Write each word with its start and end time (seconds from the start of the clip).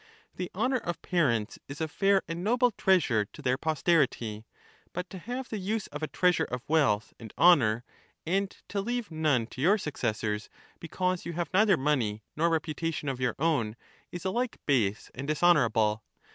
The 0.35 0.49
honour 0.55 0.77
of 0.79 1.03
parents 1.03 1.59
is 1.67 1.79
a 1.79 1.87
fair 1.87 2.23
and 2.27 2.43
noble 2.43 2.71
treasure 2.71 3.23
to 3.25 3.39
their 3.43 3.55
posterity, 3.55 4.47
but 4.93 5.07
to 5.11 5.19
have 5.19 5.49
the 5.49 5.59
use 5.59 5.85
of 5.89 6.01
a 6.01 6.07
treasure 6.07 6.45
of 6.45 6.67
wealth 6.67 7.13
and 7.19 7.31
honour, 7.37 7.83
and 8.25 8.49
to 8.69 8.81
leave 8.81 9.11
none 9.11 9.45
to 9.45 9.61
your 9.61 9.77
successors, 9.77 10.49
because 10.79 11.23
you 11.27 11.33
have 11.33 11.53
neither 11.53 11.77
money 11.77 12.23
nor 12.35 12.49
reputation 12.49 13.09
of 13.09 13.19
your 13.21 13.35
own, 13.37 13.75
is 14.11 14.25
alike 14.25 14.57
base 14.65 15.11
and 15.13 15.27
dishonourable. 15.27 16.03